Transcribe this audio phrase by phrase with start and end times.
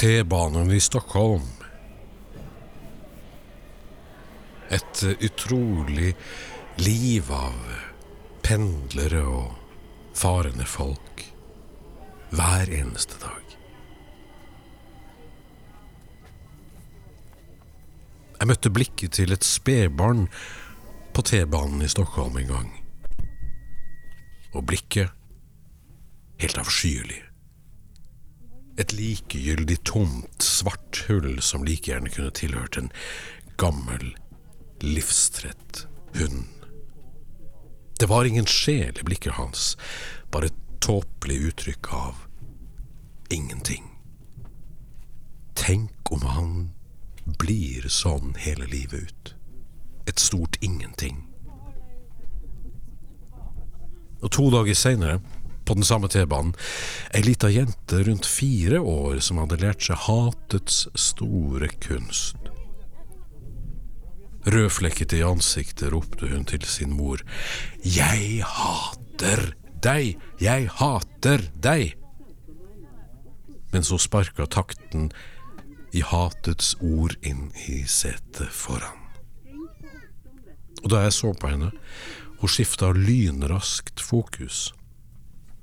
[0.00, 1.42] T-banan i Stockholm.
[4.68, 6.16] Ett eh, utrolig
[6.76, 7.74] liv av
[8.42, 11.26] pendlere og farende folk
[12.32, 13.44] hver eneste dag.
[18.38, 20.30] Jeg møtte blikket til et spedbarn
[21.12, 22.76] på T-banen i Stockholm en gang.
[24.54, 25.12] Og blikket
[26.40, 27.26] helt avskyelig.
[28.80, 32.92] Ett likgyldigt tomt, svart hull som lika gärna kunde tillhört en
[33.56, 34.16] gammal,
[34.78, 36.44] livstrött hund.
[37.98, 39.76] Det var ingen själ i blicken hans,
[40.30, 42.14] bara ett tåpligt uttryck av
[43.28, 43.84] ingenting.
[45.54, 46.70] Tänk om han
[47.24, 49.34] blir sån hela livet ut.
[50.06, 51.26] Ett stort ingenting.
[54.20, 55.20] Och två dagar senare
[55.70, 56.50] på den samme T-banen,
[57.14, 62.50] ei lita jente rundt fire år som hadde lært seg hatets store kunst.
[64.50, 67.22] Rødflekket i ansiktet ropte hun til sin mor.
[67.86, 69.52] Jeg hater
[69.84, 70.18] deg!
[70.42, 71.94] Jeg hater deg!
[73.70, 75.12] Men så sparka takten
[75.94, 78.98] i hatets ord inn i setet foran.
[80.82, 81.70] Og da jeg så på henne,
[82.42, 84.72] hun skifta lynraskt fokus.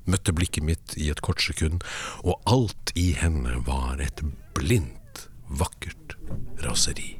[0.08, 1.84] Møtte blikket mitt i et kort sekund,
[2.24, 4.24] og alt i henne var et
[4.56, 6.16] blindt, vakkert
[6.64, 7.18] raseri.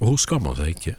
[0.00, 0.96] Og hun skamma seg ikke.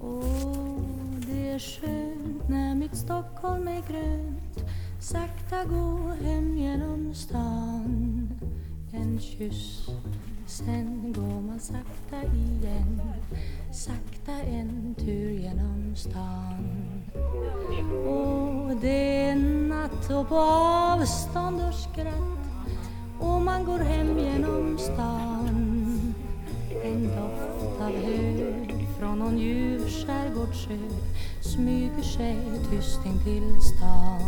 [0.00, 4.64] Åh, det är skönt när mitt Stockholm är grönt
[5.00, 8.28] Sakta gå hem genom stan
[8.92, 9.86] en kyss,
[10.46, 13.00] sen går man sakta igen
[13.72, 16.64] Sakta en tur genom stan.
[18.06, 19.36] Och det är
[19.68, 22.70] natt och på avstånd och skratt
[23.18, 26.14] Och man går hem genom stan.
[26.84, 28.50] En doft av hö
[28.98, 30.78] från någon ljuv skärgårdssjö
[31.40, 32.38] smyger sig
[32.70, 34.20] tyst in till stan.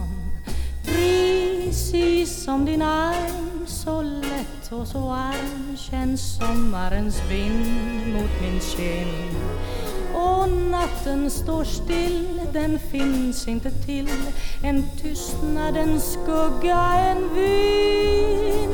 [0.85, 3.52] Precis som din arm,
[3.85, 9.37] så lätt och så varm känns sommarens vind mot min kind.
[10.15, 14.09] Och natten står still, den finns inte till.
[14.65, 18.73] En tystnadens skugga, en vind.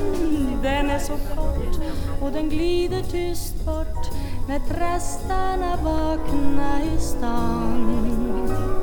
[0.63, 1.81] Den är så kort
[2.23, 4.07] och den glider tyst bort
[4.49, 8.78] när trastarna vakna i stan.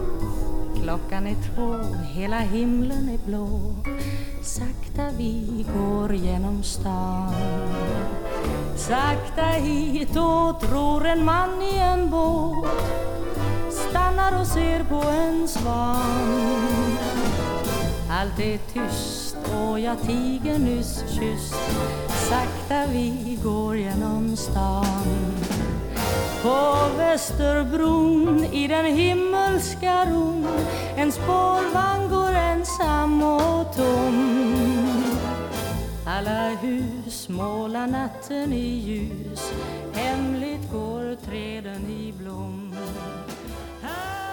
[0.85, 1.75] Klockan är två,
[2.13, 3.75] hela himlen är blå.
[4.41, 7.33] Sakta vi går genom stan.
[8.75, 12.69] Sakta hit och tror en man i en båt.
[13.71, 16.97] Stannar och ser på en svan.
[18.09, 21.55] Allt är tyst och jag tiger nyss kysst.
[22.29, 25.05] Sakta vi går genom stan.
[26.43, 26.84] På
[27.15, 30.47] Västerbron i den himmelska ron.
[30.95, 35.05] En spårvagn går ensam och tom.
[36.07, 39.53] Alla hus målar natten i ljus.
[39.93, 42.75] Hemligt går träden i blom.
[43.81, 44.24] Här